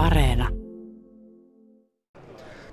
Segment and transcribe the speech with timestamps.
[0.00, 0.48] Areena.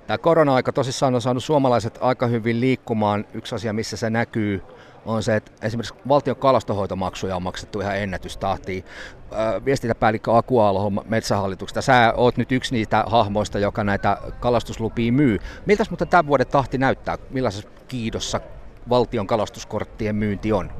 [0.06, 3.24] Tämä korona-aika tosissaan on saanut suomalaiset aika hyvin liikkumaan.
[3.34, 4.62] Yksi asia, missä se näkyy,
[5.06, 8.84] on se, että esimerkiksi valtion kalastohoitomaksuja on maksettu ihan ennätystahtiin.
[9.64, 15.38] Viestintäpäällikkö Aku Aalho Metsähallituksesta, sä oot nyt yksi niistä hahmoista, joka näitä kalastuslupia myy.
[15.66, 17.18] Miltä mutta tämän vuoden tahti näyttää?
[17.30, 18.40] Millaisessa kiidossa
[18.88, 20.70] valtion kalastuskorttien myynti on?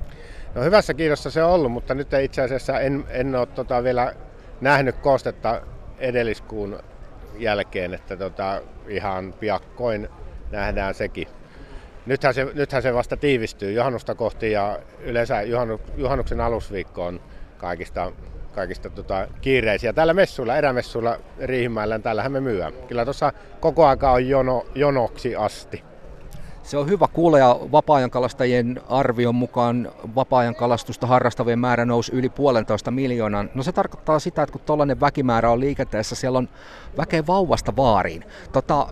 [0.54, 4.14] No hyvässä kiidossa se on ollut, mutta nyt itse asiassa en, en ole tota vielä
[4.60, 5.60] nähnyt koostetta
[5.98, 6.78] edelliskuun
[7.38, 10.08] jälkeen, että tota, ihan piakkoin
[10.50, 11.28] nähdään sekin.
[12.06, 17.20] Nythän se, nythän se vasta tiivistyy juhannusta kohti ja yleensä juhannu, juhannuksen alusviikko on
[17.58, 18.12] kaikista,
[18.54, 19.92] kaikista tota, kiireisiä.
[19.92, 22.72] Täällä messuilla, erämessuilla Riihimäellä, täällähän me myyään.
[22.88, 25.87] Kyllä tuossa koko aika on jono, jonoksi asti.
[26.68, 32.28] Se on hyvä kuulla ja vapaa kalastajien arvion mukaan vapaa kalastusta harrastavien määrä nousi yli
[32.28, 33.50] puolentoista miljoonan.
[33.54, 36.48] No se tarkoittaa sitä, että kun tuollainen väkimäärä on liikenteessä, siellä on
[36.96, 38.24] väkeä vauvasta vaariin.
[38.52, 38.86] Tota,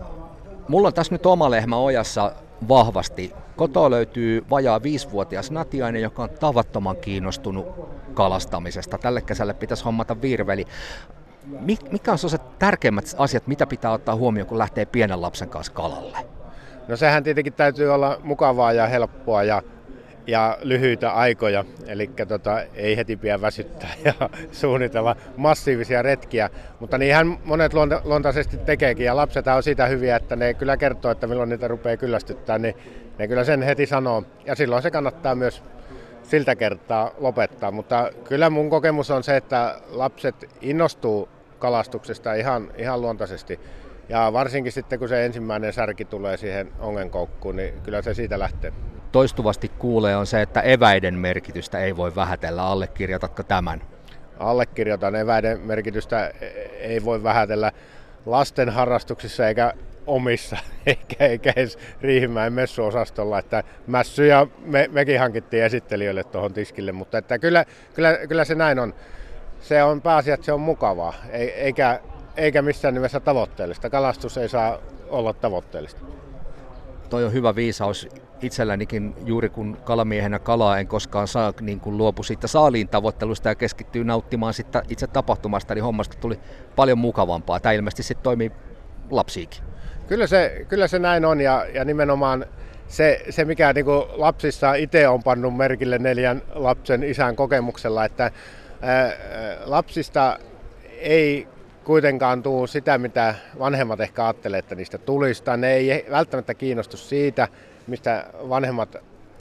[0.67, 2.31] mulla on tässä nyt oma lehmä ojassa
[2.67, 3.33] vahvasti.
[3.55, 7.67] Kotoa löytyy vajaa viisivuotias Natiainen, joka on tavattoman kiinnostunut
[8.13, 8.97] kalastamisesta.
[8.97, 10.65] Tälle kesälle pitäisi hommata virveli.
[11.91, 16.36] Mikä on se tärkeimmät asiat, mitä pitää ottaa huomioon, kun lähtee pienen lapsen kanssa kalalle?
[16.87, 19.61] No sehän tietenkin täytyy olla mukavaa ja helppoa ja,
[20.27, 24.13] ja lyhyitä aikoja, eli tota, ei heti pidä väsyttää ja
[24.51, 30.35] suunnitella massiivisia retkiä, mutta niinhän monet luonta, luontaisesti tekeekin ja lapset on siitä hyviä, että
[30.35, 32.75] ne kyllä kertoo, että milloin niitä rupeaa kyllästyttää, niin
[33.17, 34.23] ne kyllä sen heti sanoo.
[34.45, 35.63] Ja silloin se kannattaa myös
[36.23, 41.29] siltä kertaa lopettaa, mutta kyllä mun kokemus on se, että lapset innostuu
[41.59, 43.59] kalastuksesta ihan, ihan luontaisesti.
[44.09, 48.73] Ja varsinkin sitten, kun se ensimmäinen särki tulee siihen ongenkoukkuun, niin kyllä se siitä lähtee.
[49.11, 52.63] Toistuvasti kuulee on se, että eväiden merkitystä ei voi vähätellä.
[52.63, 53.81] Allekirjoitatko tämän?
[54.39, 55.15] Allekirjoitan.
[55.15, 56.31] Eväiden merkitystä
[56.79, 57.71] ei voi vähätellä
[58.25, 59.73] lasten harrastuksissa eikä
[60.07, 67.17] omissa, eikä, eikä edes Riihimäen messuosastolla, että mässyjä me, mekin hankittiin esittelijöille tuohon tiskille, mutta
[67.17, 68.93] että kyllä, kyllä, kyllä se näin on.
[69.61, 71.13] Se on pääasia, että se on mukavaa,
[71.55, 71.99] eikä
[72.37, 73.89] eikä missään nimessä tavoitteellista.
[73.89, 74.77] Kalastus ei saa
[75.09, 76.01] olla tavoitteellista.
[77.09, 78.07] Toi on hyvä viisaus
[78.41, 83.55] itsellänikin juuri kun kalamiehenä kalaa en koskaan saa niin kun luopu siitä saaliin tavoittelusta ja
[83.55, 86.39] keskittyy nauttimaan sitä itse tapahtumasta, niin hommasta tuli
[86.75, 87.59] paljon mukavampaa.
[87.59, 88.51] Tämä ilmeisesti sitten toimii
[89.11, 89.63] lapsiikin.
[90.07, 92.45] Kyllä se, kyllä se näin on ja, ja nimenomaan
[92.87, 98.31] se, se mikä niin lapsissa itse on pannut merkille neljän lapsen isän kokemuksella, että
[98.81, 99.11] ää,
[99.65, 100.39] lapsista
[100.99, 101.47] ei
[101.87, 105.43] kuitenkaan tuu sitä, mitä vanhemmat ehkä ajattelee, että niistä tulisi.
[105.43, 107.47] Tai ne ei välttämättä kiinnostu siitä,
[107.87, 108.95] mistä vanhemmat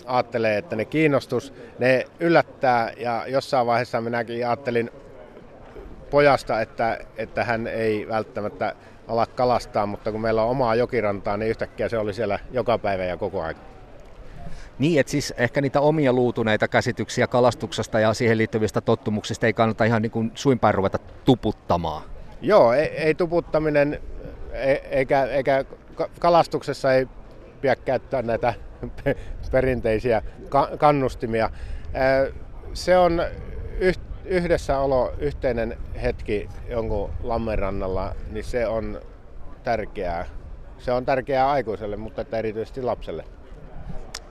[0.04, 1.52] ajattelee, että ne kiinnostus.
[1.78, 4.90] Ne yllättää ja jossain vaiheessa minäkin ajattelin
[6.10, 8.74] pojasta, että, että hän ei välttämättä
[9.08, 13.04] ala kalastaa, mutta kun meillä on omaa jokirantaa, niin yhtäkkiä se oli siellä joka päivä
[13.04, 13.56] ja koko ajan.
[14.78, 19.84] Niin, että siis ehkä niitä omia luutuneita käsityksiä kalastuksesta ja siihen liittyvistä tottumuksista ei kannata
[19.84, 22.15] ihan niin kuin suinpäin ruveta tuputtamaan.
[22.40, 24.00] Joo, ei, ei tuputtaminen
[24.52, 25.64] e, eikä, eikä
[26.20, 27.06] kalastuksessa ei
[27.60, 28.54] pidä käyttää näitä
[29.52, 30.22] perinteisiä
[30.78, 31.50] kannustimia.
[32.74, 33.22] Se on
[34.24, 39.00] yhdessäolo, yhteinen hetki jonkun lammenrannalla, niin se on
[39.62, 40.26] tärkeää.
[40.78, 43.24] Se on tärkeää aikuiselle, mutta erityisesti lapselle.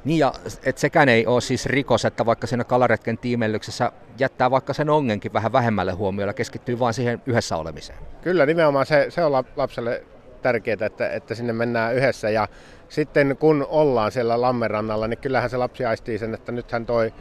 [0.06, 0.34] Niin ja
[0.64, 5.34] et sekään ei ole siis rikos, että vaikka siinä kalaretken tiimellyksessä jättää vaikka sen ongenkin
[5.34, 8.00] vähän vähemmälle huomiolle, keskittyy vain siihen yhdessä olemiseen.
[8.22, 10.04] Kyllä, nimenomaan se, se on lapselle
[10.42, 12.30] tärkeää, että, että sinne mennään yhdessä.
[12.30, 12.48] Ja
[12.90, 17.14] sitten kun ollaan siellä Lammerannalla, niin kyllähän se lapsi aistii sen, että nythän toi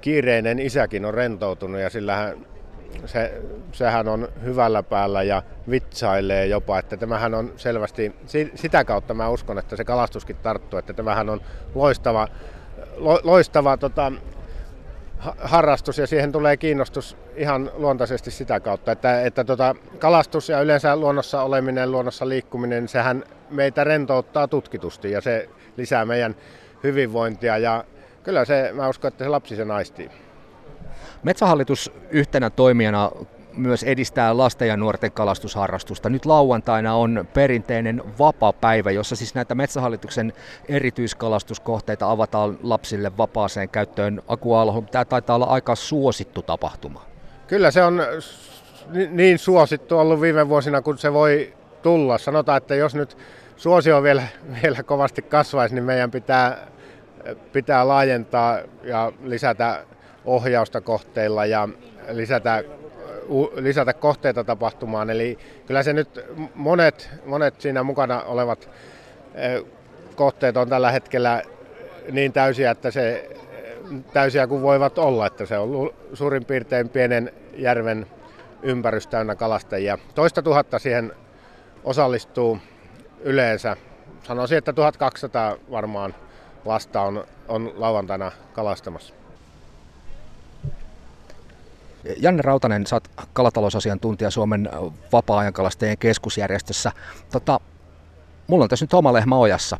[0.00, 2.46] kiireinen isäkin on rentoutunut ja sillähän
[3.06, 3.42] se,
[3.72, 8.14] sehän on hyvällä päällä ja vitsailee jopa, että tämähän on selvästi,
[8.54, 11.40] sitä kautta mä uskon, että se kalastuskin tarttuu, että tämähän on
[11.74, 12.28] loistava,
[12.96, 14.12] lo, loistava tota,
[15.38, 20.96] harrastus ja siihen tulee kiinnostus ihan luontaisesti sitä kautta, että, että tota, kalastus ja yleensä
[20.96, 26.36] luonnossa oleminen, luonnossa liikkuminen, sehän meitä rentouttaa tutkitusti ja se lisää meidän
[26.82, 27.84] hyvinvointia ja
[28.22, 30.10] kyllä se, mä uskon, että se lapsi sen aistii.
[31.22, 33.10] Metsähallitus yhtenä toimijana
[33.56, 36.10] myös edistää lasten ja nuorten kalastusharrastusta.
[36.10, 40.32] Nyt lauantaina on perinteinen vapaa-päivä, jossa siis näitä Metsähallituksen
[40.68, 44.22] erityiskalastuskohteita avataan lapsille vapaaseen käyttöön.
[44.28, 47.04] Aku Alho, tämä taitaa olla aika suosittu tapahtuma.
[47.46, 48.02] Kyllä se on
[49.10, 52.18] niin suosittu ollut viime vuosina, kun se voi tulla.
[52.18, 53.18] Sanotaan, että jos nyt
[53.56, 54.22] suosio vielä,
[54.62, 56.66] vielä kovasti kasvaisi, niin meidän pitää,
[57.52, 59.84] pitää laajentaa ja lisätä
[60.26, 61.68] ohjausta kohteilla ja
[62.10, 62.64] lisätä
[63.56, 65.10] lisätä kohteita tapahtumaan.
[65.10, 66.24] Eli kyllä se nyt
[66.54, 68.68] monet, monet siinä mukana olevat
[70.16, 71.42] kohteet on tällä hetkellä
[72.12, 73.30] niin täysiä, että se
[74.12, 78.06] täysiä kuin voivat olla, että se on suurin piirtein pienen järven
[78.62, 79.98] ympärys täynnä kalastajia.
[80.14, 81.12] Toista tuhatta siihen
[81.84, 82.58] osallistuu
[83.20, 83.76] yleensä.
[84.22, 86.14] Sanoisin, että 1200 varmaan
[86.64, 89.14] lasta on, on lauantaina kalastamassa.
[92.16, 94.68] Janne Rautanen, sä oot kalatalousasiantuntija Suomen
[95.12, 96.92] vapaa-ajankalastajien keskusjärjestössä.
[97.32, 97.60] Tota,
[98.46, 99.76] mulla on tässä nyt oma lehmä ojassa.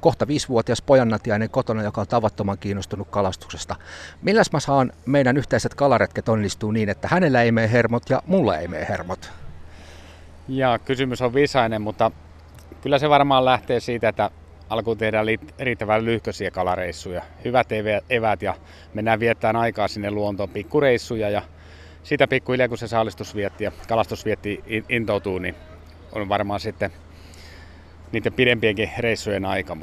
[0.00, 3.76] Kohta viisivuotias pojannatiainen kotona, joka on tavattoman kiinnostunut kalastuksesta.
[4.22, 8.58] Milläs mä saan meidän yhteiset kalaretket onnistuu niin, että hänellä ei mene hermot ja mulle
[8.58, 9.30] ei mene hermot?
[10.48, 12.10] Ja kysymys on visainen, mutta
[12.82, 14.30] kyllä se varmaan lähtee siitä, että
[14.68, 15.26] alkuun tehdään
[15.58, 17.22] riittävän lyhköisiä kalareissuja.
[17.44, 17.68] Hyvät
[18.10, 18.54] evät ja
[18.94, 21.42] mennään viettämään aikaa sinne luontoon, pikkureissuja ja
[22.02, 25.54] sitä pikkuhiljaa kun se saalistus vietti ja kalastus vietti intoutuu, niin
[26.12, 26.90] on varmaan sitten
[28.12, 29.76] niiden pidempienkin reissujen aika.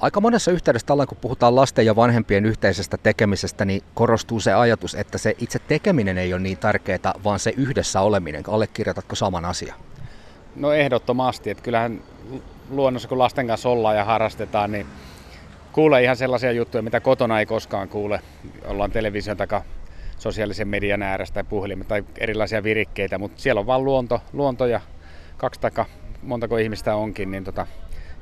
[0.00, 4.94] Aika monessa yhteydessä tällä, kun puhutaan lasten ja vanhempien yhteisestä tekemisestä, niin korostuu se ajatus,
[4.94, 8.42] että se itse tekeminen ei ole niin tärkeää, vaan se yhdessä oleminen.
[8.48, 9.78] Allekirjoitatko saman asian?
[10.56, 12.02] No ehdottomasti, että kyllähän
[12.70, 14.86] luonnossa kun lasten kanssa ollaan ja harrastetaan, niin
[15.72, 18.20] kuulee ihan sellaisia juttuja, mitä kotona ei koskaan kuule.
[18.64, 19.62] Ollaan television taka
[20.22, 24.80] sosiaalisen median ääressä tai puhelimen tai erilaisia virikkeitä, mutta siellä on vain luonto, luonto ja
[25.36, 25.86] kaksi taka
[26.22, 27.66] montako ihmistä onkin, niin tota,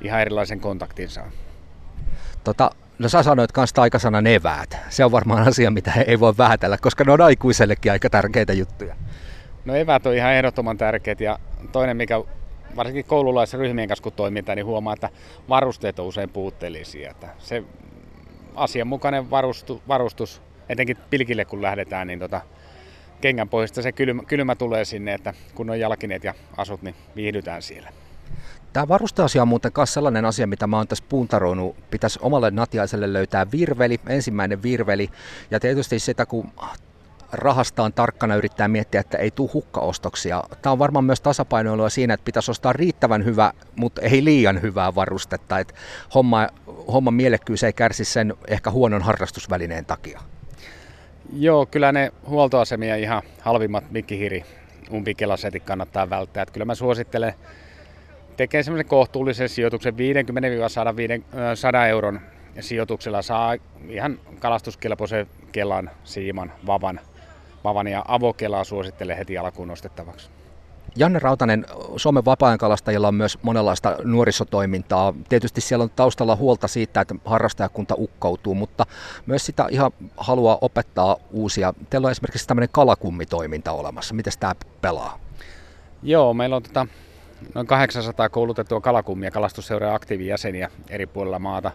[0.01, 1.31] ihan erilaisen kontaktin saa.
[2.45, 4.77] Tota, no sä sanoit myös taikasana eväät.
[4.89, 8.97] Se on varmaan asia, mitä ei voi vähätellä, koska ne on aikuisellekin aika tärkeitä juttuja.
[9.65, 11.39] No eväät on ihan ehdottoman tärkeät ja
[11.73, 12.23] toinen, mikä
[12.77, 15.09] varsinkin koululaisryhmien kanssa kun toimintaa, niin huomaa, että
[15.49, 17.11] varusteet on usein puutteellisia.
[17.11, 17.63] Että se
[18.55, 22.41] asianmukainen varustu, varustus, etenkin pilkille kun lähdetään, niin tota,
[23.21, 27.63] kengän pohjasta se kylmä, kylmä tulee sinne, että kun on jalkineet ja asut, niin viihdytään
[27.63, 27.93] siellä.
[28.73, 31.77] Tämä varusteasia on muuten myös sellainen asia, mitä mä oon tässä puntaroinut.
[31.91, 35.11] Pitäisi omalle natiaiselle löytää virveli, ensimmäinen virveli.
[35.51, 36.53] Ja tietysti sitä, kun
[37.33, 40.43] rahastaan tarkkana yrittää miettiä, että ei tule hukkaostoksia.
[40.63, 44.95] Tämä on varmaan myös tasapainoilua siinä, että pitäisi ostaa riittävän hyvä, mutta ei liian hyvää
[44.95, 45.59] varustetta.
[45.59, 45.75] Että
[46.15, 46.49] homma,
[46.93, 50.21] homman mielekkyys ei kärsi sen ehkä huonon harrastusvälineen takia.
[51.33, 54.45] Joo, kyllä ne huoltoasemia ihan halvimmat mikkihiri
[54.93, 56.43] umpikelasetit kannattaa välttää.
[56.43, 57.35] Että kyllä mä suosittelen
[58.37, 59.97] tekee semmoisen kohtuullisen sijoituksen 50-100
[61.89, 62.21] euron
[62.61, 63.57] sijoituksella saa
[63.89, 67.01] ihan kalastuskelpoisen kelan, siiman, vavan,
[67.65, 70.31] vavan ja avokelaa suosittelen heti alkuun nostettavaksi.
[70.97, 71.67] Janne Rautanen,
[71.97, 75.15] Suomen vapaa-ajankalastajilla on myös monenlaista nuorisotoimintaa.
[75.29, 78.87] Tietysti siellä on taustalla huolta siitä, että harrastajakunta ukkoutuu, mutta
[79.27, 81.75] myös sitä ihan haluaa opettaa uusia.
[81.91, 84.15] Teillä on esimerkiksi tämmöinen kalakummitoiminta olemassa.
[84.15, 85.19] Miten tämä pelaa?
[86.03, 86.87] Joo, meillä on tota,
[87.55, 91.71] noin 800 koulutettua kalakummia kalastusseuraa aktiivijäseniä eri puolilla maata.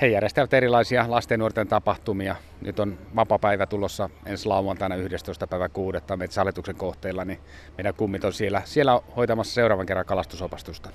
[0.00, 2.36] He järjestävät erilaisia lasten ja nuorten tapahtumia.
[2.60, 5.46] Nyt on vapapäivä tulossa ensi lauantaina 11.
[5.46, 5.98] päivä 6.
[6.16, 7.40] metsähallituksen kohteilla, niin
[7.76, 10.90] meidän kummit on siellä, siellä hoitamassa seuraavan kerran kalastusopastusta.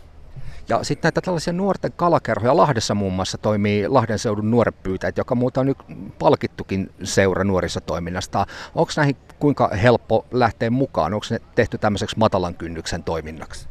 [0.69, 5.62] Ja sitten näitä tällaisia nuorten kalakerhoja Lahdessa muun muassa toimii Lahden seudun nuorepyytäjät, joka muuta
[5.62, 5.78] on nyt
[6.19, 8.45] palkittukin seura nuorisotoiminnasta.
[8.75, 11.13] Onko näihin kuinka helppo lähteä mukaan?
[11.13, 13.68] Onko ne tehty tämmöiseksi matalan kynnyksen toiminnaksi?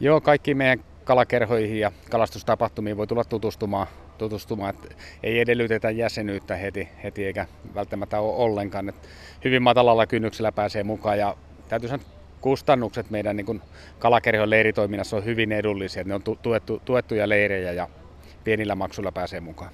[0.00, 3.86] Joo, kaikki meidän kalakerhoihin ja kalastustapahtumiin voi tulla tutustumaan.
[4.18, 4.74] Tutustumaan.
[4.74, 8.88] Että ei edellytetä jäsenyyttä heti, heti eikä välttämättä ole ollenkaan.
[8.88, 9.08] Että
[9.44, 11.36] hyvin matalalla kynnyksellä pääsee mukaan ja
[11.68, 12.06] täytyy sanoa,
[12.40, 13.62] kustannukset meidän niin
[13.98, 16.04] kalakerhon leiritoiminnassa on hyvin edullisia.
[16.04, 17.88] Ne on tuettu, tuettuja leirejä ja
[18.44, 19.70] pienillä maksuilla pääsee mukaan.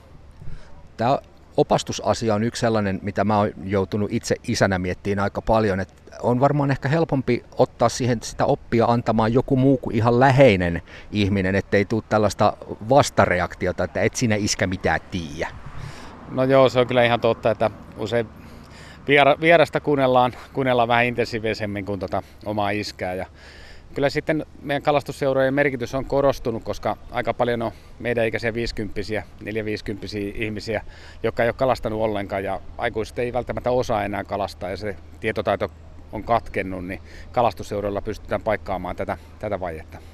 [0.97, 1.19] Tämä
[1.57, 6.41] opastusasia on yksi sellainen, mitä mä oon joutunut itse isänä miettimään aika paljon, että on
[6.41, 10.83] varmaan ehkä helpompi ottaa siihen sitä oppia antamaan joku muu kuin ihan läheinen
[11.13, 12.57] ihminen, ettei tule tällaista
[12.89, 15.49] vastareaktiota, että et sinä iskä mitään tiedä.
[16.31, 18.29] No joo, se on kyllä ihan totta, että usein
[19.41, 23.15] vierasta kuunnellaan, kuunnellaan vähän intensiivisemmin kuin tota omaa iskää.
[23.15, 23.27] Ja
[23.95, 29.01] kyllä sitten meidän kalastusseurojen merkitys on korostunut, koska aika paljon on meidän ikäisiä 50
[29.45, 30.83] 450 ihmisiä,
[31.23, 35.71] jotka ei ole kalastanut ollenkaan ja aikuiset ei välttämättä osaa enää kalastaa ja se tietotaito
[36.13, 37.01] on katkennut, niin
[37.33, 40.12] kalastusseuroilla pystytään paikkaamaan tätä, tätä vaietta.